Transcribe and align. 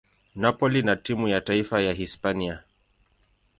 Napoli 0.35 0.81
na 0.83 0.95
timu 0.95 1.27
ya 1.27 1.41
taifa 1.41 1.81
ya 1.81 1.93
Hispania. 1.93 2.63